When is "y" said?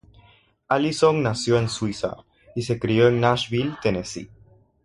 2.55-2.63